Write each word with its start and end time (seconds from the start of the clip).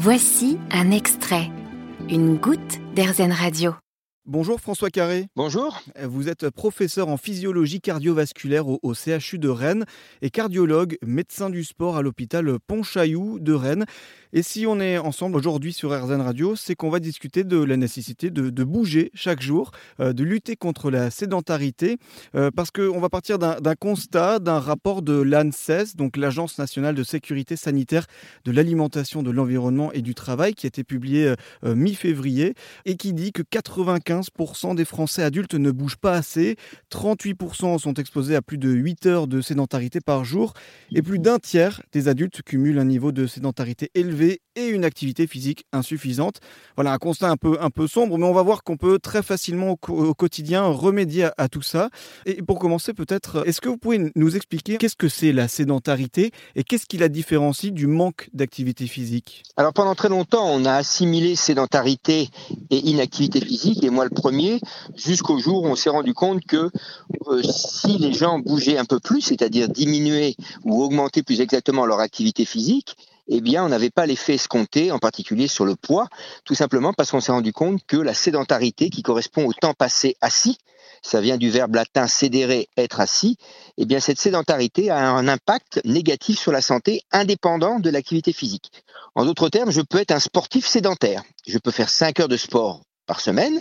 Voici 0.00 0.58
un 0.70 0.92
extrait, 0.92 1.50
une 2.08 2.36
goutte 2.36 2.78
d'Airzen 2.94 3.32
Radio. 3.32 3.74
Bonjour 4.26 4.60
François 4.60 4.90
Carré. 4.90 5.26
Bonjour. 5.34 5.80
Vous 6.04 6.28
êtes 6.28 6.50
professeur 6.50 7.08
en 7.08 7.16
physiologie 7.16 7.80
cardiovasculaire 7.80 8.68
au, 8.68 8.94
CHU 8.94 9.40
de 9.40 9.48
Rennes 9.48 9.86
et 10.22 10.30
cardiologue, 10.30 10.98
médecin 11.02 11.50
du 11.50 11.64
sport 11.64 11.96
à 11.96 12.02
l'hôpital 12.02 12.58
Pontchaillou 12.64 13.40
de 13.40 13.52
Rennes. 13.52 13.86
Et 14.32 14.42
si 14.42 14.66
on 14.66 14.78
est 14.78 14.98
ensemble 14.98 15.36
aujourd'hui 15.36 15.72
sur 15.72 15.90
RZN 15.90 16.20
Radio, 16.20 16.54
c'est 16.54 16.74
qu'on 16.74 16.90
va 16.90 17.00
discuter 17.00 17.44
de 17.44 17.62
la 17.62 17.78
nécessité 17.78 18.30
de, 18.30 18.64
bouger 18.64 19.10
chaque 19.14 19.40
jour, 19.40 19.70
euh, 20.00 20.12
de 20.12 20.22
lutter 20.22 20.56
contre 20.56 20.90
la 20.90 21.10
sédentarité, 21.10 21.96
euh, 22.34 22.50
parce 22.54 22.70
qu'on 22.70 23.00
va 23.00 23.08
partir 23.08 23.38
d'un 23.38 23.74
constat, 23.74 24.38
d'un 24.38 24.58
rapport 24.58 25.00
de 25.00 25.14
l'ANSES, 25.14 25.96
donc 25.96 26.18
l'Agence 26.18 26.58
nationale 26.58 26.94
de 26.94 27.02
sécurité 27.02 27.56
sanitaire 27.56 28.06
de 28.44 28.52
l'alimentation, 28.52 29.22
de 29.22 29.30
l'environnement 29.30 29.92
et 29.92 30.02
du 30.02 30.14
travail, 30.14 30.52
qui 30.54 30.66
a 30.66 30.68
été 30.68 30.84
publié 30.84 31.34
euh, 31.64 31.74
mi-février, 31.74 32.54
et 32.84 32.96
qui 32.96 33.14
dit 33.14 33.32
que 33.32 33.42
95 33.42 34.28
15% 34.28 34.74
des 34.74 34.84
Français 34.84 35.22
adultes 35.22 35.54
ne 35.54 35.70
bougent 35.70 35.96
pas 35.96 36.12
assez, 36.12 36.56
38% 36.90 37.78
sont 37.78 37.94
exposés 37.94 38.34
à 38.36 38.42
plus 38.42 38.58
de 38.58 38.70
8 38.70 39.06
heures 39.06 39.26
de 39.26 39.40
sédentarité 39.40 40.00
par 40.00 40.24
jour, 40.24 40.52
et 40.94 41.02
plus 41.02 41.18
d'un 41.18 41.38
tiers 41.38 41.82
des 41.92 42.08
adultes 42.08 42.42
cumulent 42.42 42.78
un 42.78 42.84
niveau 42.84 43.12
de 43.12 43.26
sédentarité 43.26 43.90
élevé 43.94 44.17
et 44.58 44.66
une 44.68 44.84
activité 44.84 45.26
physique 45.26 45.64
insuffisante. 45.72 46.40
Voilà 46.76 46.92
un 46.92 46.98
constat 46.98 47.30
un 47.30 47.36
peu, 47.36 47.58
un 47.60 47.70
peu 47.70 47.86
sombre, 47.86 48.18
mais 48.18 48.26
on 48.26 48.32
va 48.32 48.42
voir 48.42 48.64
qu'on 48.64 48.76
peut 48.76 48.98
très 48.98 49.22
facilement 49.22 49.76
au, 49.88 50.14
quotidien 50.14 50.66
remédier 50.66 51.28
à, 51.36 51.48
tout 51.48 51.62
ça. 51.62 51.90
Et 52.26 52.42
pour 52.42 52.58
commencer, 52.58 52.92
peut-être, 52.92 53.46
est-ce 53.46 53.60
que 53.60 53.68
vous 53.68 53.78
pouvez 53.78 54.10
nous 54.16 54.36
expliquer 54.36 54.76
qu'est-ce 54.78 54.96
que 54.96 55.08
c'est 55.08 55.32
la 55.32 55.48
sédentarité 55.48 56.32
et 56.56 56.64
qu'est-ce 56.64 56.86
qui 56.86 56.98
la 56.98 57.08
différencie 57.08 57.72
du 57.72 57.86
manque 57.86 58.28
d'activité 58.32 58.86
physique? 58.86 59.44
Alors 59.56 59.72
pendant 59.72 59.94
très 59.94 60.08
longtemps, 60.08 60.46
on 60.46 60.64
a 60.64 60.74
assimilé 60.74 61.36
sédentarité 61.36 62.28
et 62.70 62.78
inactivité 62.88 63.40
physique, 63.40 63.84
et 63.84 63.90
moi 63.90 64.04
le 64.04 64.10
premier, 64.10 64.60
jusqu'au 64.96 65.38
jour 65.38 65.62
où 65.62 65.66
on 65.66 65.76
s'est 65.76 65.90
rendu 65.90 66.14
compte 66.14 66.44
que 66.44 66.70
euh, 67.28 67.42
si 67.42 67.98
les 67.98 68.12
gens 68.12 68.38
bougeaient 68.38 68.78
un 68.78 68.84
peu 68.84 68.98
plus, 68.98 69.20
c'est-à-dire 69.20 69.68
diminuer 69.68 70.34
ou 70.64 70.82
augmenter 70.82 71.22
plus 71.22 71.40
exactement 71.40 71.86
leur 71.86 72.00
activité 72.00 72.44
physique, 72.44 72.96
eh 73.28 73.40
bien, 73.40 73.64
on 73.64 73.68
n'avait 73.68 73.90
pas 73.90 74.06
l'effet 74.06 74.34
escompté, 74.34 74.90
en 74.90 74.98
particulier 74.98 75.48
sur 75.48 75.64
le 75.64 75.76
poids, 75.76 76.08
tout 76.44 76.54
simplement 76.54 76.92
parce 76.92 77.10
qu'on 77.10 77.20
s'est 77.20 77.32
rendu 77.32 77.52
compte 77.52 77.80
que 77.86 77.96
la 77.96 78.14
sédentarité, 78.14 78.90
qui 78.90 79.02
correspond 79.02 79.46
au 79.46 79.52
temps 79.52 79.74
passé 79.74 80.16
assis, 80.20 80.58
ça 81.02 81.20
vient 81.20 81.36
du 81.36 81.50
verbe 81.50 81.74
latin 81.74 82.06
sédérer, 82.06 82.68
être 82.76 83.00
assis, 83.00 83.36
eh 83.76 83.84
bien, 83.84 84.00
cette 84.00 84.18
sédentarité 84.18 84.90
a 84.90 85.10
un 85.10 85.28
impact 85.28 85.80
négatif 85.84 86.38
sur 86.38 86.52
la 86.52 86.62
santé 86.62 87.02
indépendant 87.12 87.78
de 87.78 87.90
l'activité 87.90 88.32
physique. 88.32 88.72
En 89.14 89.24
d'autres 89.24 89.48
termes, 89.48 89.70
je 89.70 89.80
peux 89.80 89.98
être 89.98 90.10
un 90.12 90.20
sportif 90.20 90.66
sédentaire. 90.66 91.22
Je 91.46 91.58
peux 91.58 91.70
faire 91.70 91.88
5 91.88 92.20
heures 92.20 92.28
de 92.28 92.36
sport 92.36 92.82
par 93.06 93.20
semaine 93.20 93.60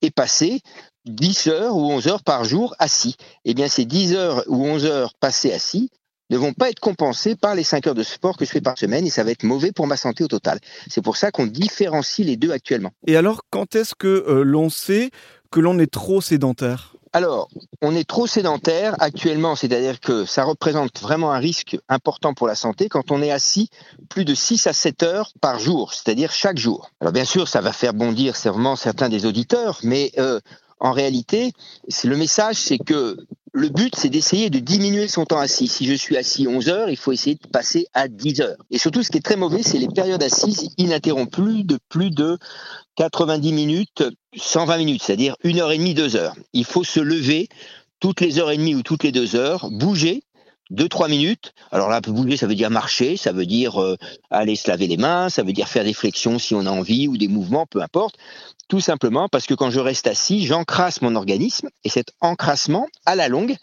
et 0.00 0.10
passer 0.10 0.60
10 1.04 1.48
heures 1.48 1.76
ou 1.76 1.90
11 1.90 2.08
heures 2.08 2.22
par 2.22 2.44
jour 2.44 2.74
assis. 2.78 3.16
Eh 3.44 3.54
bien, 3.54 3.68
ces 3.68 3.84
10 3.84 4.14
heures 4.14 4.44
ou 4.46 4.64
11 4.64 4.84
heures 4.86 5.14
passées 5.20 5.52
assis 5.52 5.90
ne 6.32 6.38
vont 6.38 6.54
pas 6.54 6.70
être 6.70 6.80
compensées 6.80 7.36
par 7.36 7.54
les 7.54 7.62
5 7.62 7.86
heures 7.86 7.94
de 7.94 8.02
sport 8.02 8.36
que 8.36 8.44
je 8.44 8.50
fais 8.50 8.60
par 8.60 8.78
semaine 8.78 9.06
et 9.06 9.10
ça 9.10 9.22
va 9.22 9.30
être 9.30 9.42
mauvais 9.42 9.70
pour 9.70 9.86
ma 9.86 9.96
santé 9.96 10.24
au 10.24 10.28
total. 10.28 10.58
C'est 10.88 11.02
pour 11.02 11.16
ça 11.16 11.30
qu'on 11.30 11.46
différencie 11.46 12.26
les 12.26 12.36
deux 12.36 12.50
actuellement. 12.50 12.90
Et 13.06 13.16
alors, 13.16 13.42
quand 13.50 13.76
est-ce 13.76 13.94
que 13.94 14.08
euh, 14.08 14.42
l'on 14.42 14.70
sait 14.70 15.10
que 15.50 15.60
l'on 15.60 15.78
est 15.78 15.92
trop 15.92 16.20
sédentaire? 16.20 16.94
Alors, 17.14 17.50
on 17.82 17.94
est 17.94 18.08
trop 18.08 18.26
sédentaire 18.26 18.96
actuellement, 18.98 19.54
c'est-à-dire 19.54 20.00
que 20.00 20.24
ça 20.24 20.44
représente 20.44 20.98
vraiment 21.02 21.32
un 21.32 21.38
risque 21.38 21.76
important 21.90 22.32
pour 22.32 22.46
la 22.46 22.54
santé 22.54 22.88
quand 22.88 23.10
on 23.10 23.20
est 23.20 23.30
assis 23.30 23.68
plus 24.08 24.24
de 24.24 24.34
6 24.34 24.66
à 24.66 24.72
7 24.72 25.02
heures 25.02 25.32
par 25.42 25.58
jour, 25.58 25.92
c'est-à-dire 25.92 26.32
chaque 26.32 26.56
jour. 26.56 26.90
Alors 27.02 27.12
bien 27.12 27.26
sûr, 27.26 27.48
ça 27.48 27.60
va 27.60 27.74
faire 27.74 27.92
bondir 27.92 28.34
sûrement 28.34 28.76
certains 28.76 29.10
des 29.10 29.26
auditeurs, 29.26 29.78
mais 29.82 30.10
euh, 30.16 30.40
en 30.80 30.92
réalité, 30.92 31.52
le 32.02 32.16
message, 32.16 32.56
c'est 32.56 32.78
que 32.78 33.18
le 33.52 33.68
but, 33.68 33.94
c'est 33.96 34.08
d'essayer 34.08 34.48
de 34.48 34.58
diminuer 34.58 35.08
son 35.08 35.26
temps 35.26 35.38
assis. 35.38 35.68
Si 35.68 35.86
je 35.86 35.92
suis 35.92 36.16
assis 36.16 36.48
11 36.48 36.68
heures, 36.70 36.88
il 36.88 36.96
faut 36.96 37.12
essayer 37.12 37.36
de 37.36 37.48
passer 37.48 37.86
à 37.92 38.08
10 38.08 38.40
heures. 38.40 38.56
Et 38.70 38.78
surtout, 38.78 39.02
ce 39.02 39.10
qui 39.10 39.18
est 39.18 39.22
très 39.22 39.36
mauvais, 39.36 39.62
c'est 39.62 39.78
les 39.78 39.88
périodes 39.88 40.22
assises 40.22 40.70
ininterrompues 40.78 41.64
de 41.64 41.78
plus 41.90 42.10
de 42.10 42.38
90 42.96 43.52
minutes, 43.52 44.04
120 44.36 44.78
minutes, 44.78 45.02
c'est-à-dire 45.02 45.36
une 45.44 45.60
heure 45.60 45.70
et 45.70 45.78
demie, 45.78 45.94
deux 45.94 46.16
heures. 46.16 46.34
Il 46.54 46.64
faut 46.64 46.84
se 46.84 47.00
lever 47.00 47.48
toutes 48.00 48.22
les 48.22 48.38
heures 48.38 48.50
et 48.50 48.56
demie 48.56 48.74
ou 48.74 48.82
toutes 48.82 49.04
les 49.04 49.12
deux 49.12 49.36
heures, 49.36 49.70
bouger 49.70 50.22
deux 50.70 50.88
trois 50.88 51.08
minutes. 51.08 51.52
Alors 51.70 51.88
là, 51.88 52.00
bouger, 52.00 52.36
ça 52.36 52.46
veut 52.46 52.54
dire 52.54 52.70
marcher, 52.70 53.16
ça 53.16 53.32
veut 53.32 53.46
dire 53.46 53.80
euh, 53.80 53.96
aller 54.30 54.56
se 54.56 54.68
laver 54.70 54.86
les 54.86 54.96
mains, 54.96 55.28
ça 55.28 55.42
veut 55.42 55.52
dire 55.52 55.68
faire 55.68 55.84
des 55.84 55.92
flexions 55.92 56.38
si 56.38 56.54
on 56.54 56.66
a 56.66 56.70
envie 56.70 57.08
ou 57.08 57.16
des 57.16 57.28
mouvements, 57.28 57.66
peu 57.66 57.82
importe. 57.82 58.16
Tout 58.68 58.80
simplement 58.80 59.28
parce 59.28 59.46
que 59.46 59.54
quand 59.54 59.70
je 59.70 59.80
reste 59.80 60.06
assis, 60.06 60.46
j'encrasse 60.46 61.02
mon 61.02 61.14
organisme 61.14 61.68
et 61.84 61.88
cet 61.88 62.12
encrassement, 62.20 62.86
à 63.04 63.14
la 63.14 63.28
longue, 63.28 63.56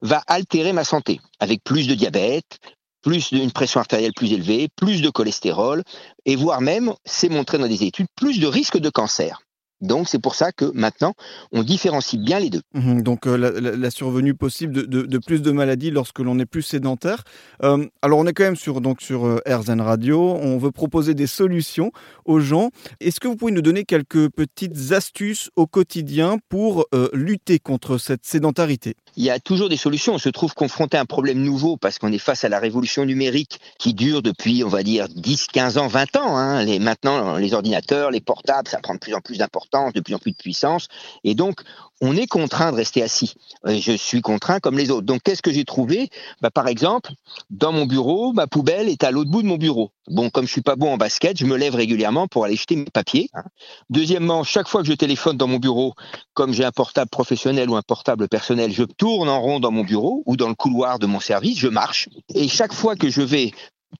va 0.00 0.22
altérer 0.26 0.72
ma 0.72 0.84
santé 0.84 1.20
avec 1.40 1.64
plus 1.64 1.88
de 1.88 1.94
diabète, 1.94 2.58
plus 3.02 3.32
d'une 3.32 3.52
pression 3.52 3.80
artérielle 3.80 4.12
plus 4.14 4.32
élevée, 4.32 4.68
plus 4.76 5.02
de 5.02 5.10
cholestérol 5.10 5.82
et 6.24 6.36
voire 6.36 6.60
même, 6.60 6.94
c'est 7.04 7.28
montré 7.28 7.58
dans 7.58 7.66
des 7.66 7.84
études, 7.84 8.06
plus 8.16 8.40
de 8.40 8.46
risque 8.46 8.78
de 8.78 8.90
cancer. 8.90 9.40
Donc 9.80 10.08
c'est 10.08 10.18
pour 10.18 10.34
ça 10.34 10.52
que 10.52 10.64
maintenant, 10.74 11.14
on 11.52 11.62
différencie 11.62 12.20
bien 12.20 12.38
les 12.38 12.50
deux. 12.50 12.62
Mhm, 12.74 13.02
donc 13.02 13.26
euh, 13.26 13.36
la, 13.36 13.90
survenue 13.90 14.34
possible 14.34 14.72
de, 14.88 15.18
plus 15.18 15.42
de 15.42 15.50
maladies 15.50 15.90
lorsque 15.90 16.20
l'on 16.20 16.38
est 16.38 16.46
plus 16.46 16.62
sédentaire. 16.62 17.24
Euh, 17.62 17.86
alors 18.02 18.18
on 18.18 18.26
est 18.26 18.32
quand 18.32 18.44
même 18.44 18.56
sur, 18.56 18.80
donc, 18.80 19.02
sur 19.02 19.26
euh, 19.26 19.40
Radio, 19.46 20.20
on 20.20 20.58
veut 20.58 20.70
proposer 20.70 21.14
des 21.14 21.26
solutions 21.26 21.92
aux 22.24 22.40
gens. 22.40 22.70
Est-ce 23.00 23.20
que 23.20 23.28
vous 23.28 23.36
pouvez 23.36 23.52
nous 23.52 23.62
donner 23.62 23.84
quelques 23.84 24.28
petites 24.30 24.92
astuces 24.92 25.50
au 25.56 25.66
quotidien 25.66 26.38
pour 26.48 26.86
lutter 27.12 27.58
contre 27.58 27.98
cette 27.98 28.24
sédentarité? 28.24 28.96
Il 29.16 29.24
y 29.24 29.30
a 29.30 29.38
toujours 29.38 29.68
des 29.68 29.76
solutions. 29.76 30.14
On 30.14 30.18
se 30.18 30.28
trouve 30.28 30.54
confronté 30.54 30.96
à 30.96 31.00
un 31.00 31.04
problème 31.06 31.42
nouveau 31.42 31.76
parce 31.76 31.98
qu'on 31.98 32.12
est 32.12 32.18
face 32.18 32.44
à 32.44 32.48
la 32.48 32.58
révolution 32.58 33.04
numérique 33.04 33.60
qui 33.78 33.94
dure 33.94 34.22
depuis, 34.22 34.64
on 34.64 34.68
va 34.68 34.82
dire, 34.82 35.08
10, 35.08 35.46
15 35.48 35.78
ans, 35.78 35.86
20 35.86 36.16
ans. 36.16 36.36
Hein. 36.36 36.64
Les, 36.64 36.78
maintenant, 36.78 37.36
les 37.36 37.54
ordinateurs, 37.54 38.10
les 38.10 38.20
portables, 38.20 38.68
ça 38.68 38.80
prend 38.80 38.94
de 38.94 38.98
plus 38.98 39.14
en 39.14 39.20
plus 39.20 39.38
d'importance 39.38 39.92
de 39.92 40.00
plus 40.00 40.14
en 40.14 40.18
plus 40.18 40.32
de 40.32 40.36
puissance. 40.36 40.88
Et 41.22 41.34
donc, 41.34 41.60
on 42.00 42.16
est 42.16 42.26
contraint 42.26 42.72
de 42.72 42.76
rester 42.76 43.02
assis. 43.02 43.34
Je 43.66 43.96
suis 43.96 44.20
contraint 44.20 44.60
comme 44.60 44.76
les 44.76 44.90
autres. 44.90 45.06
Donc, 45.06 45.22
qu'est-ce 45.22 45.42
que 45.42 45.52
j'ai 45.52 45.64
trouvé? 45.64 46.10
Bah, 46.40 46.50
Par 46.50 46.68
exemple, 46.68 47.12
dans 47.50 47.72
mon 47.72 47.86
bureau, 47.86 48.32
ma 48.32 48.46
poubelle 48.46 48.88
est 48.88 49.04
à 49.04 49.10
l'autre 49.10 49.30
bout 49.30 49.42
de 49.42 49.46
mon 49.46 49.56
bureau. 49.56 49.90
Bon, 50.08 50.28
comme 50.28 50.46
je 50.46 50.52
suis 50.52 50.60
pas 50.60 50.76
bon 50.76 50.92
en 50.92 50.96
basket, 50.96 51.38
je 51.38 51.46
me 51.46 51.56
lève 51.56 51.74
régulièrement 51.74 52.26
pour 52.26 52.44
aller 52.44 52.56
jeter 52.56 52.76
mes 52.76 52.84
papiers. 52.84 53.30
Hein. 53.32 53.44
Deuxièmement, 53.88 54.44
chaque 54.44 54.68
fois 54.68 54.82
que 54.82 54.88
je 54.88 54.92
téléphone 54.92 55.36
dans 55.36 55.46
mon 55.46 55.58
bureau, 55.58 55.94
comme 56.34 56.52
j'ai 56.52 56.64
un 56.64 56.72
portable 56.72 57.08
professionnel 57.08 57.70
ou 57.70 57.76
un 57.76 57.82
portable 57.82 58.28
personnel, 58.28 58.72
je 58.72 58.84
tourne 58.84 59.28
en 59.28 59.40
rond 59.40 59.60
dans 59.60 59.70
mon 59.70 59.82
bureau 59.82 60.22
ou 60.26 60.36
dans 60.36 60.48
le 60.48 60.54
couloir 60.54 60.98
de 60.98 61.06
mon 61.06 61.20
service, 61.20 61.58
je 61.58 61.68
marche. 61.68 62.08
Et 62.34 62.48
chaque 62.48 62.74
fois 62.74 62.96
que 62.96 63.08
je 63.08 63.22
vais 63.22 63.52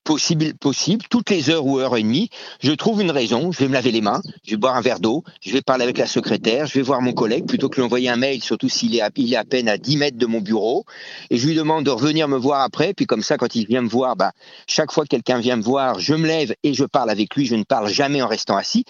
possible, 0.03 0.53
possible, 0.55 1.05
toutes 1.09 1.29
les 1.29 1.49
heures 1.49 1.65
ou 1.65 1.79
heures 1.79 1.97
et 1.97 2.03
demie, 2.03 2.29
je 2.59 2.71
trouve 2.71 3.01
une 3.01 3.11
raison, 3.11 3.51
je 3.51 3.59
vais 3.59 3.67
me 3.67 3.73
laver 3.73 3.91
les 3.91 4.01
mains, 4.01 4.21
je 4.43 4.51
vais 4.51 4.57
boire 4.57 4.75
un 4.75 4.81
verre 4.81 4.99
d'eau, 4.99 5.23
je 5.41 5.51
vais 5.51 5.61
parler 5.61 5.83
avec 5.83 5.97
la 5.97 6.07
secrétaire, 6.07 6.65
je 6.65 6.73
vais 6.73 6.81
voir 6.81 7.01
mon 7.01 7.13
collègue 7.13 7.45
plutôt 7.45 7.69
que 7.69 7.75
lui 7.75 7.83
envoyer 7.83 8.09
un 8.09 8.15
mail, 8.15 8.41
surtout 8.41 8.69
s'il 8.69 8.95
est, 8.95 9.01
à, 9.01 9.09
peine 9.09 9.69
à 9.69 9.77
10 9.77 9.97
mètres 9.97 10.17
de 10.17 10.25
mon 10.25 10.41
bureau, 10.41 10.85
et 11.29 11.37
je 11.37 11.47
lui 11.47 11.55
demande 11.55 11.85
de 11.85 11.91
revenir 11.91 12.27
me 12.27 12.37
voir 12.37 12.61
après, 12.61 12.93
puis 12.93 13.05
comme 13.05 13.23
ça, 13.23 13.37
quand 13.37 13.55
il 13.55 13.65
vient 13.67 13.81
me 13.81 13.89
voir, 13.89 14.15
bah, 14.15 14.31
chaque 14.67 14.91
fois 14.91 15.03
que 15.03 15.09
quelqu'un 15.09 15.39
vient 15.39 15.55
me 15.55 15.63
voir, 15.63 15.99
je 15.99 16.13
me 16.13 16.27
lève 16.27 16.53
et 16.63 16.73
je 16.73 16.85
parle 16.85 17.09
avec 17.09 17.35
lui, 17.35 17.45
je 17.45 17.55
ne 17.55 17.63
parle 17.63 17.89
jamais 17.89 18.21
en 18.21 18.27
restant 18.27 18.57
assis. 18.57 18.85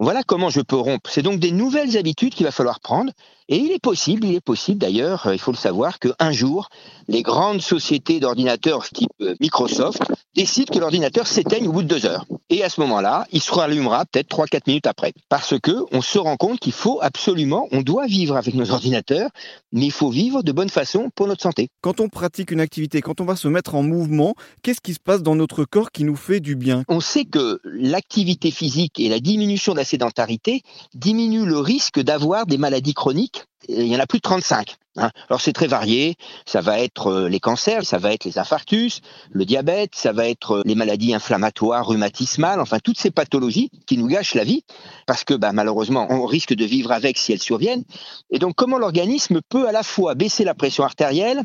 Voilà 0.00 0.24
comment 0.24 0.50
je 0.50 0.60
peux 0.60 0.76
rompre. 0.76 1.08
C'est 1.08 1.22
donc 1.22 1.38
des 1.38 1.52
nouvelles 1.52 1.96
habitudes 1.96 2.34
qu'il 2.34 2.44
va 2.44 2.50
falloir 2.50 2.80
prendre. 2.80 3.12
Et 3.48 3.58
il 3.58 3.70
est 3.70 3.78
possible, 3.78 4.26
il 4.26 4.34
est 4.34 4.40
possible 4.40 4.78
d'ailleurs, 4.78 5.28
il 5.30 5.38
faut 5.38 5.52
le 5.52 5.56
savoir, 5.56 5.98
qu'un 5.98 6.32
jour, 6.32 6.68
les 7.08 7.22
grandes 7.22 7.60
sociétés 7.60 8.18
d'ordinateurs 8.18 8.88
type 8.88 9.10
euh, 9.20 9.34
Microsoft 9.38 10.02
décident 10.34 10.72
que 10.72 10.78
l'ordinateur 10.78 11.26
s'éteigne 11.26 11.68
au 11.68 11.72
bout 11.72 11.82
de 11.82 11.88
deux 11.88 12.06
heures. 12.06 12.26
Et 12.50 12.62
à 12.62 12.68
ce 12.68 12.80
moment-là, 12.82 13.26
il 13.32 13.40
se 13.40 13.52
rallumera 13.52 14.04
peut-être 14.04 14.28
trois, 14.28 14.46
quatre 14.46 14.66
minutes 14.66 14.86
après. 14.86 15.12
Parce 15.28 15.58
que 15.58 15.84
on 15.92 16.02
se 16.02 16.18
rend 16.18 16.36
compte 16.36 16.60
qu'il 16.60 16.72
faut 16.72 16.98
absolument, 17.00 17.68
on 17.72 17.82
doit 17.82 18.06
vivre 18.06 18.36
avec 18.36 18.54
nos 18.54 18.70
ordinateurs, 18.70 19.30
mais 19.72 19.86
il 19.86 19.92
faut 19.92 20.10
vivre 20.10 20.42
de 20.42 20.52
bonne 20.52 20.68
façon 20.68 21.10
pour 21.14 21.26
notre 21.26 21.42
santé. 21.42 21.68
Quand 21.80 22.00
on 22.00 22.08
pratique 22.08 22.50
une 22.50 22.60
activité, 22.60 23.00
quand 23.00 23.20
on 23.20 23.24
va 23.24 23.36
se 23.36 23.48
mettre 23.48 23.74
en 23.74 23.82
mouvement, 23.82 24.34
qu'est-ce 24.62 24.80
qui 24.82 24.94
se 24.94 25.00
passe 25.00 25.22
dans 25.22 25.34
notre 25.34 25.64
corps 25.64 25.90
qui 25.90 26.04
nous 26.04 26.16
fait 26.16 26.40
du 26.40 26.56
bien? 26.56 26.84
On 26.88 27.00
sait 27.00 27.24
que 27.24 27.60
l'activité 27.64 28.50
physique 28.50 29.00
et 29.00 29.08
la 29.08 29.20
diminution 29.20 29.72
de 29.72 29.78
la 29.78 29.84
sédentarité 29.84 30.62
diminuent 30.94 31.46
le 31.46 31.58
risque 31.58 32.00
d'avoir 32.00 32.46
des 32.46 32.58
maladies 32.58 32.94
chroniques 32.94 33.44
il 33.68 33.86
y 33.86 33.96
en 33.96 34.00
a 34.00 34.06
plus 34.06 34.18
de 34.18 34.22
35. 34.22 34.76
Hein? 34.96 35.10
Alors 35.28 35.40
c'est 35.40 35.52
très 35.52 35.66
varié, 35.66 36.16
ça 36.46 36.60
va 36.60 36.78
être 36.78 37.08
euh, 37.08 37.28
les 37.28 37.40
cancers, 37.40 37.84
ça 37.84 37.98
va 37.98 38.12
être 38.12 38.24
les 38.24 38.38
infarctus, 38.38 39.00
le 39.32 39.44
diabète, 39.44 39.94
ça 39.94 40.12
va 40.12 40.28
être 40.28 40.58
euh, 40.58 40.62
les 40.64 40.76
maladies 40.76 41.14
inflammatoires, 41.14 41.86
rhumatismales, 41.86 42.60
enfin 42.60 42.78
toutes 42.78 42.98
ces 42.98 43.10
pathologies 43.10 43.70
qui 43.86 43.98
nous 43.98 44.06
gâchent 44.06 44.34
la 44.34 44.44
vie, 44.44 44.64
parce 45.06 45.24
que 45.24 45.34
bah, 45.34 45.52
malheureusement 45.52 46.06
on 46.10 46.26
risque 46.26 46.54
de 46.54 46.64
vivre 46.64 46.92
avec 46.92 47.18
si 47.18 47.32
elles 47.32 47.42
surviennent. 47.42 47.84
Et 48.30 48.38
donc 48.38 48.54
comment 48.54 48.78
l'organisme 48.78 49.40
peut 49.48 49.66
à 49.66 49.72
la 49.72 49.82
fois 49.82 50.14
baisser 50.14 50.44
la 50.44 50.54
pression 50.54 50.84
artérielle, 50.84 51.42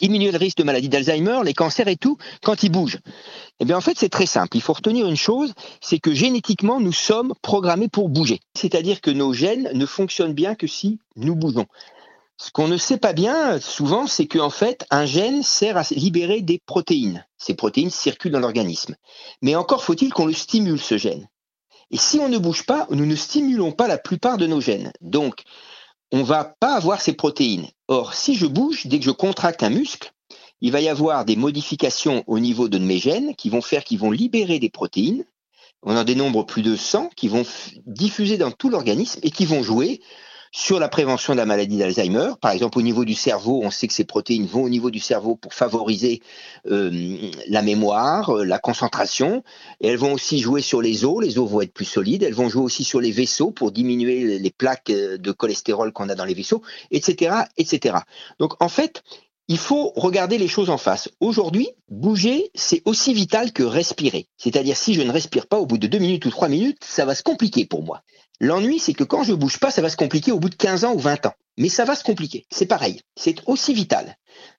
diminuer 0.00 0.32
le 0.32 0.38
risque 0.38 0.58
de 0.58 0.64
maladie 0.64 0.88
d'Alzheimer, 0.88 1.40
les 1.44 1.54
cancers 1.54 1.88
et 1.88 1.96
tout, 1.96 2.18
quand 2.42 2.62
ils 2.62 2.70
bougent 2.70 2.98
Eh 3.60 3.64
bien, 3.64 3.76
en 3.76 3.80
fait, 3.80 3.96
c'est 3.96 4.08
très 4.08 4.26
simple. 4.26 4.56
Il 4.56 4.60
faut 4.60 4.72
retenir 4.72 5.06
une 5.06 5.16
chose, 5.16 5.52
c'est 5.80 5.98
que 5.98 6.12
génétiquement, 6.12 6.80
nous 6.80 6.92
sommes 6.92 7.34
programmés 7.42 7.88
pour 7.88 8.08
bouger. 8.08 8.40
C'est-à-dire 8.54 9.00
que 9.00 9.10
nos 9.10 9.32
gènes 9.32 9.70
ne 9.74 9.86
fonctionnent 9.86 10.34
bien 10.34 10.54
que 10.54 10.66
si 10.66 10.98
nous 11.16 11.36
bougeons. 11.36 11.66
Ce 12.38 12.50
qu'on 12.50 12.68
ne 12.68 12.76
sait 12.76 12.98
pas 12.98 13.14
bien 13.14 13.58
souvent, 13.60 14.06
c'est 14.06 14.26
qu'en 14.26 14.50
fait, 14.50 14.84
un 14.90 15.06
gène 15.06 15.42
sert 15.42 15.78
à 15.78 15.82
libérer 15.90 16.42
des 16.42 16.60
protéines. 16.64 17.26
Ces 17.38 17.54
protéines 17.54 17.90
circulent 17.90 18.32
dans 18.32 18.40
l'organisme. 18.40 18.94
Mais 19.40 19.54
encore 19.54 19.82
faut-il 19.82 20.12
qu'on 20.12 20.26
le 20.26 20.34
stimule, 20.34 20.80
ce 20.80 20.98
gène. 20.98 21.28
Et 21.90 21.96
si 21.96 22.18
on 22.18 22.28
ne 22.28 22.38
bouge 22.38 22.66
pas, 22.66 22.86
nous 22.90 23.06
ne 23.06 23.16
stimulons 23.16 23.72
pas 23.72 23.88
la 23.88 23.96
plupart 23.96 24.36
de 24.36 24.46
nos 24.46 24.60
gènes. 24.60 24.92
Donc, 25.00 25.44
on 26.12 26.18
ne 26.18 26.24
va 26.24 26.44
pas 26.44 26.74
avoir 26.74 27.00
ces 27.00 27.14
protéines. 27.14 27.68
Or, 27.88 28.12
si 28.12 28.34
je 28.36 28.46
bouge, 28.46 28.86
dès 28.86 28.98
que 28.98 29.04
je 29.04 29.10
contracte 29.10 29.62
un 29.62 29.70
muscle, 29.70 30.12
il 30.60 30.72
va 30.72 30.80
y 30.80 30.88
avoir 30.88 31.24
des 31.24 31.36
modifications 31.36 32.22
au 32.26 32.38
niveau 32.38 32.68
de 32.68 32.78
mes 32.78 32.98
gènes 32.98 33.34
qui 33.34 33.48
vont 33.50 33.62
faire 33.62 33.84
qu'ils 33.84 33.98
vont 33.98 34.10
libérer 34.10 34.58
des 34.58 34.70
protéines. 34.70 35.24
On 35.82 35.96
en 35.96 36.04
dénombre 36.04 36.44
plus 36.44 36.62
de 36.62 36.76
100 36.76 37.10
qui 37.16 37.28
vont 37.28 37.44
diffuser 37.86 38.36
dans 38.36 38.50
tout 38.50 38.68
l'organisme 38.68 39.20
et 39.22 39.30
qui 39.30 39.46
vont 39.46 39.62
jouer 39.62 40.00
sur 40.56 40.80
la 40.80 40.88
prévention 40.88 41.34
de 41.34 41.36
la 41.36 41.44
maladie 41.44 41.76
d'Alzheimer. 41.76 42.30
Par 42.40 42.50
exemple, 42.50 42.78
au 42.78 42.82
niveau 42.82 43.04
du 43.04 43.12
cerveau, 43.12 43.60
on 43.62 43.70
sait 43.70 43.88
que 43.88 43.92
ces 43.92 44.04
protéines 44.04 44.46
vont 44.46 44.62
au 44.62 44.70
niveau 44.70 44.90
du 44.90 45.00
cerveau 45.00 45.36
pour 45.36 45.52
favoriser 45.52 46.22
euh, 46.70 47.30
la 47.46 47.60
mémoire, 47.60 48.30
euh, 48.30 48.42
la 48.42 48.58
concentration. 48.58 49.44
Et 49.82 49.88
elles 49.88 49.98
vont 49.98 50.14
aussi 50.14 50.38
jouer 50.38 50.62
sur 50.62 50.80
les 50.80 51.04
os. 51.04 51.22
Les 51.22 51.38
os 51.38 51.50
vont 51.50 51.60
être 51.60 51.74
plus 51.74 51.84
solides. 51.84 52.22
Elles 52.22 52.32
vont 52.32 52.48
jouer 52.48 52.62
aussi 52.62 52.84
sur 52.84 53.02
les 53.02 53.10
vaisseaux 53.10 53.50
pour 53.50 53.70
diminuer 53.70 54.38
les 54.38 54.50
plaques 54.50 54.88
euh, 54.88 55.18
de 55.18 55.30
cholestérol 55.30 55.92
qu'on 55.92 56.08
a 56.08 56.14
dans 56.14 56.24
les 56.24 56.32
vaisseaux, 56.32 56.62
etc., 56.90 57.36
etc. 57.58 57.98
Donc, 58.38 58.54
en 58.62 58.70
fait, 58.70 59.02
il 59.48 59.58
faut 59.58 59.92
regarder 59.94 60.38
les 60.38 60.48
choses 60.48 60.70
en 60.70 60.78
face. 60.78 61.10
Aujourd'hui, 61.20 61.68
bouger, 61.90 62.50
c'est 62.54 62.80
aussi 62.86 63.12
vital 63.12 63.52
que 63.52 63.62
respirer. 63.62 64.26
C'est-à-dire, 64.38 64.76
si 64.76 64.94
je 64.94 65.02
ne 65.02 65.12
respire 65.12 65.46
pas 65.46 65.58
au 65.58 65.66
bout 65.66 65.76
de 65.78 65.86
deux 65.86 65.98
minutes 65.98 66.24
ou 66.24 66.30
trois 66.30 66.48
minutes, 66.48 66.82
ça 66.82 67.04
va 67.04 67.14
se 67.14 67.22
compliquer 67.22 67.66
pour 67.66 67.82
moi. 67.82 68.02
L'ennui, 68.40 68.78
c'est 68.78 68.92
que 68.92 69.04
quand 69.04 69.22
je 69.22 69.32
bouge 69.32 69.58
pas, 69.58 69.70
ça 69.70 69.82
va 69.82 69.88
se 69.88 69.96
compliquer 69.96 70.32
au 70.32 70.38
bout 70.38 70.50
de 70.50 70.56
15 70.56 70.84
ans 70.84 70.94
ou 70.94 70.98
20 70.98 71.26
ans. 71.26 71.34
Mais 71.56 71.68
ça 71.68 71.84
va 71.84 71.96
se 71.96 72.04
compliquer. 72.04 72.46
C'est 72.50 72.66
pareil. 72.66 73.00
C'est 73.16 73.40
aussi 73.46 73.72
vital. 73.72 74.16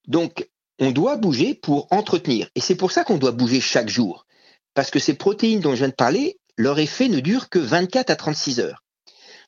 Donc, 0.07 0.47
on 0.79 0.91
doit 0.91 1.17
bouger 1.17 1.53
pour 1.53 1.87
entretenir. 1.91 2.49
Et 2.55 2.61
c'est 2.61 2.75
pour 2.75 2.91
ça 2.91 3.03
qu'on 3.03 3.17
doit 3.17 3.31
bouger 3.31 3.61
chaque 3.61 3.89
jour. 3.89 4.25
Parce 4.73 4.91
que 4.91 4.99
ces 4.99 5.13
protéines 5.13 5.59
dont 5.59 5.71
je 5.71 5.79
viens 5.79 5.89
de 5.89 5.93
parler, 5.93 6.39
leur 6.55 6.79
effet 6.79 7.07
ne 7.07 7.19
dure 7.19 7.49
que 7.49 7.59
24 7.59 8.09
à 8.09 8.15
36 8.15 8.59
heures. 8.59 8.83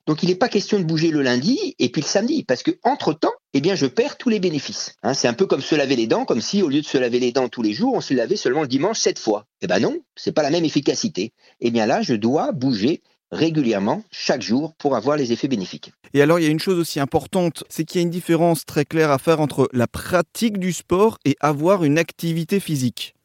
Donc 0.06 0.24
il 0.24 0.30
n'est 0.30 0.36
pas 0.36 0.50
question 0.50 0.80
de 0.80 0.86
bouger 0.86 1.12
le 1.12 1.22
lundi 1.22 1.76
et 1.78 1.90
puis 1.90 2.02
le 2.02 2.08
samedi, 2.08 2.44
parce 2.44 2.64
que 2.64 2.72
entre 2.84 3.14
temps, 3.14 3.34
eh 3.54 3.62
bien, 3.62 3.76
je 3.76 3.86
perds 3.86 4.18
tous 4.18 4.30
les 4.30 4.40
bénéfices. 4.40 4.96
Hein, 5.04 5.14
c'est 5.14 5.28
un 5.28 5.34
peu 5.34 5.46
comme 5.46 5.62
se 5.62 5.76
laver 5.76 5.96
les 5.96 6.08
dents, 6.08 6.26
comme 6.26 6.42
si 6.42 6.64
au 6.64 6.68
lieu 6.68 6.82
de 6.82 6.86
se 6.86 6.98
laver 6.98 7.20
les 7.20 7.32
dents 7.32 7.48
tous 7.48 7.62
les 7.62 7.74
jours, 7.74 7.94
on 7.94 8.02
se 8.02 8.16
lavait 8.16 8.36
seulement 8.36 8.62
le 8.62 8.68
dimanche 8.68 8.98
sept 8.98 9.20
fois. 9.20 9.46
Eh 9.62 9.68
ben 9.68 9.80
non, 9.80 10.00
c'est 10.16 10.32
pas 10.32 10.42
la 10.42 10.50
même 10.50 10.66
efficacité. 10.66 11.32
Eh 11.60 11.70
bien 11.70 11.86
là, 11.86 12.02
je 12.02 12.16
dois 12.16 12.52
bouger 12.54 13.04
régulièrement, 13.32 14.04
chaque 14.12 14.42
jour, 14.42 14.74
pour 14.78 14.96
avoir 14.96 15.18
les 15.18 15.32
effets 15.32 15.48
bénéfiques. 15.48 15.92
Et 16.14 16.22
alors, 16.22 16.40
il 16.40 16.44
y 16.44 16.48
a 16.48 16.52
une 16.52 16.60
chose 16.60 16.80
aussi 16.80 17.00
importante, 17.00 17.64
c'est 17.70 17.84
qu'il 17.84 18.00
y 18.00 18.04
a 18.04 18.06
une 18.06 18.10
différence 18.10 18.66
très 18.66 18.86
claire 18.86 19.12
à 19.12 19.18
faire 19.18 19.40
entre 19.40 19.70
la 19.74 19.88
pratique 19.88 20.58
du 20.58 20.74
sport 20.74 21.18
et 21.26 21.36
avoir 21.40 21.84
une 21.84 21.98
activité 21.98 22.60
physique. 22.60 23.16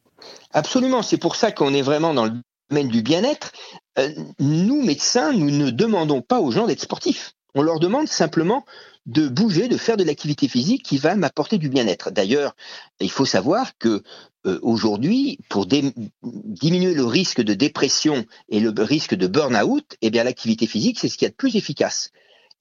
Absolument, 0.51 1.01
c'est 1.01 1.17
pour 1.17 1.35
ça 1.35 1.51
qu'on 1.51 1.73
est 1.73 1.81
vraiment 1.81 2.13
dans 2.13 2.25
le 2.25 2.33
domaine 2.69 2.89
du 2.89 3.01
bien-être. 3.01 3.51
Euh, 3.99 4.09
nous, 4.39 4.83
médecins, 4.83 5.31
nous 5.31 5.51
ne 5.51 5.69
demandons 5.69 6.21
pas 6.21 6.39
aux 6.39 6.51
gens 6.51 6.67
d'être 6.67 6.81
sportifs. 6.81 7.34
On 7.55 7.61
leur 7.61 7.79
demande 7.79 8.07
simplement 8.07 8.65
de 9.05 9.27
bouger, 9.27 9.67
de 9.67 9.77
faire 9.77 9.97
de 9.97 10.03
l'activité 10.03 10.47
physique 10.47 10.83
qui 10.83 10.97
va 10.97 11.15
m'apporter 11.15 11.57
du 11.57 11.69
bien-être. 11.69 12.11
D'ailleurs, 12.11 12.55
il 12.99 13.11
faut 13.11 13.25
savoir 13.25 13.77
que 13.77 14.03
euh, 14.45 14.59
aujourd'hui, 14.61 15.39
pour 15.49 15.65
diminuer 15.65 16.93
le 16.93 17.05
risque 17.05 17.41
de 17.41 17.53
dépression 17.53 18.25
et 18.49 18.59
le 18.59 18.73
risque 18.81 19.15
de 19.15 19.27
burn-out, 19.27 19.95
eh 20.01 20.09
l'activité 20.09 20.67
physique, 20.67 20.99
c'est 20.99 21.07
ce 21.07 21.17
qui 21.17 21.25
est 21.25 21.29
a 21.29 21.31
de 21.31 21.35
plus 21.35 21.55
efficace. 21.55 22.11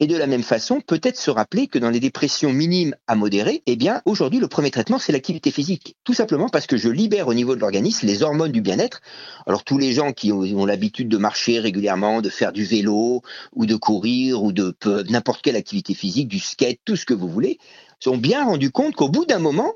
Et 0.01 0.09
de 0.09 0.17
la 0.17 0.27
même 0.27 0.43
façon, 0.43 0.81
peut-être 0.81 1.17
se 1.17 1.31
rappeler 1.31 1.69
que 1.69 1.79
dans 1.79 1.91
les 1.91 2.01
dépressions 2.01 2.53
minimes 2.53 2.97
à 3.07 3.15
modérées, 3.15 3.63
eh 3.67 3.79
aujourd'hui, 4.07 4.41
le 4.41 4.49
premier 4.49 4.73
traitement, 4.73 4.99
c'est 4.99 5.13
l'activité 5.13 5.53
physique. 5.53 5.97
Tout 6.03 6.15
simplement 6.15 6.49
parce 6.49 6.67
que 6.67 6.77
je 6.77 6.89
libère 6.89 7.29
au 7.29 7.35
niveau 7.35 7.55
de 7.55 7.61
l'organisme 7.61 8.07
les 8.07 8.25
hormones 8.25 8.51
du 8.51 8.61
bien-être. 8.61 9.03
Alors, 9.47 9.63
tous 9.63 9.79
les 9.79 9.93
gens 9.93 10.13
qui 10.13 10.33
ont, 10.33 10.67
l'habitude 10.67 11.09
de 11.09 11.17
marcher 11.17 11.61
régulièrement, 11.61 12.23
de 12.23 12.29
faire 12.29 12.53
du 12.53 12.65
vélo, 12.65 13.23
ou 13.53 13.67
de 13.67 13.77
courir, 13.77 14.43
ou 14.43 14.53
de 14.53 14.75
n'importe 15.09 15.43
quelle 15.43 15.57
activité 15.57 15.95
physique, 15.95 16.27
du 16.27 16.41
skate, 16.41 16.81
tout 16.85 16.97
ce 16.97 17.07
que 17.07 17.15
vous 17.15 17.29
voulez, 17.29 17.59
sont 18.01 18.17
bien 18.17 18.45
rendus 18.45 18.73
compte 18.73 18.97
qu'au 18.97 19.09
bout 19.09 19.27
d'un 19.27 19.39
moment, 19.39 19.75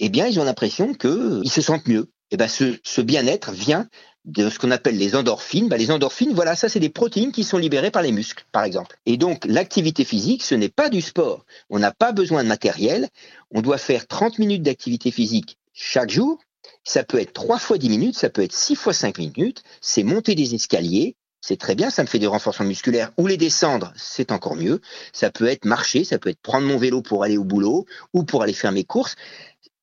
eh 0.00 0.06
ils 0.06 0.40
ont 0.40 0.44
l'impression 0.44 0.94
qu'ils 0.94 1.50
se 1.50 1.60
sentent 1.60 1.86
mieux. 1.86 2.10
Eh 2.30 2.36
bien, 2.36 2.48
ce, 2.48 3.00
bien-être 3.00 3.52
vient 3.52 3.88
de 4.24 4.50
ce 4.50 4.58
qu'on 4.58 4.70
appelle 4.70 4.96
les 4.96 5.16
endorphines. 5.16 5.68
Bah, 5.68 5.76
les 5.76 5.90
endorphines, 5.90 6.32
voilà, 6.34 6.54
ça 6.54 6.68
c'est 6.68 6.80
des 6.80 6.90
protéines 6.90 7.32
qui 7.32 7.44
sont 7.44 7.58
libérées 7.58 7.90
par 7.90 8.02
les 8.02 8.12
muscles, 8.12 8.44
par 8.52 8.64
exemple. 8.64 8.98
Et 9.06 9.16
donc 9.16 9.44
l'activité 9.46 10.04
physique, 10.04 10.42
ce 10.42 10.54
n'est 10.54 10.68
pas 10.68 10.88
du 10.88 11.00
sport. 11.00 11.44
On 11.70 11.78
n'a 11.78 11.92
pas 11.92 12.12
besoin 12.12 12.42
de 12.42 12.48
matériel. 12.48 13.08
On 13.50 13.62
doit 13.62 13.78
faire 13.78 14.06
30 14.06 14.38
minutes 14.38 14.62
d'activité 14.62 15.10
physique 15.10 15.58
chaque 15.72 16.10
jour. 16.10 16.38
Ça 16.84 17.04
peut 17.04 17.18
être 17.18 17.32
3 17.32 17.58
fois 17.58 17.78
10 17.78 17.88
minutes, 17.88 18.18
ça 18.18 18.30
peut 18.30 18.42
être 18.42 18.54
6 18.54 18.76
fois 18.76 18.92
5 18.92 19.18
minutes. 19.18 19.62
C'est 19.80 20.02
monter 20.02 20.34
des 20.34 20.54
escaliers, 20.54 21.16
c'est 21.40 21.58
très 21.58 21.74
bien, 21.74 21.88
ça 21.88 22.02
me 22.02 22.06
fait 22.06 22.18
des 22.18 22.26
renforcements 22.26 22.66
musculaires. 22.66 23.12
Ou 23.16 23.26
les 23.26 23.38
descendre, 23.38 23.92
c'est 23.96 24.30
encore 24.30 24.56
mieux. 24.56 24.80
Ça 25.12 25.30
peut 25.30 25.46
être 25.46 25.64
marcher, 25.64 26.04
ça 26.04 26.18
peut 26.18 26.28
être 26.28 26.40
prendre 26.40 26.66
mon 26.66 26.76
vélo 26.76 27.00
pour 27.00 27.24
aller 27.24 27.38
au 27.38 27.44
boulot 27.44 27.86
ou 28.12 28.24
pour 28.24 28.42
aller 28.42 28.52
faire 28.52 28.72
mes 28.72 28.84
courses 28.84 29.16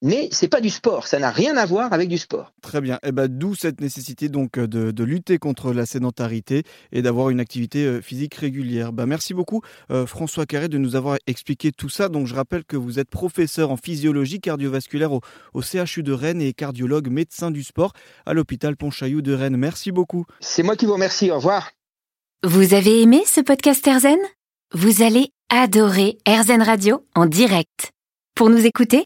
mais 0.02 0.30
c'est 0.32 0.48
pas 0.48 0.62
du 0.62 0.70
sport, 0.70 1.08
ça 1.08 1.18
n'a 1.18 1.32
rien 1.32 1.58
à 1.58 1.66
voir 1.66 1.92
avec 1.92 2.08
du 2.08 2.18
sport. 2.18 2.54
Très 2.62 2.82
bien, 2.82 2.96
et 2.98 3.08
eh 3.08 3.12
ben, 3.12 3.28
d'où 3.28 3.56
cette 3.56 3.82
nécessité 3.82 4.30
donc 4.30 4.58
euh, 4.58 4.68
de, 4.68 5.04
lutter 5.04 5.40
contre 5.40 5.74
la 5.74 5.86
sédentarité 5.86 6.64
et 6.92 7.02
d'avoir 7.02 7.30
une 7.30 7.40
activité 7.40 7.86
euh, 7.86 8.02
physique 8.02 8.36
régulière. 8.36 8.94
Ben, 8.94 9.06
merci 9.06 9.34
beaucoup 9.34 9.62
euh, 9.90 10.06
François 10.06 10.46
Carré 10.46 10.68
de 10.68 10.78
nous 10.78 10.96
avoir 10.96 11.18
expliqué 11.26 11.72
tout 11.72 11.90
ça. 11.90 12.10
Donc 12.10 12.28
je 12.28 12.36
rappelle 12.36 12.64
que 12.64 12.78
vous 12.78 13.00
êtes 13.00 13.10
professeur 13.10 13.72
en 13.72 13.78
physiologie 13.78 14.40
cardiovasculaire 14.40 15.14
au, 15.14 15.22
au 15.54 15.62
CHU 15.62 16.04
de 16.04 16.14
Rennes 16.14 16.42
et 16.42 16.54
cardiologue 16.54 17.10
médecin 17.10 17.50
du 17.50 17.64
sport 17.64 17.94
à 18.26 18.34
l'hôpital 18.34 18.76
Pontchaillou 18.76 19.22
de 19.22 19.34
Rennes. 19.34 19.58
Merci 19.58 19.92
beaucoup. 19.92 20.26
C'est 20.42 20.64
moi 20.64 20.76
qui 20.76 20.86
vous 20.86 20.94
remercie, 20.94 21.32
au 21.32 21.38
revoir. 21.38 21.72
Vous 22.44 22.76
avez 22.76 23.02
aimé 23.02 23.24
ce 23.26 23.42
podcast 23.42 23.86
Erzen? 23.88 24.20
Vous 24.74 25.02
allez 25.02 25.32
adorer 25.50 26.18
Erzen 26.26 26.62
Radio 26.62 27.04
en 27.16 27.26
direct. 27.26 27.92
Pour 28.36 28.50
nous 28.50 28.66
écouter 28.66 29.06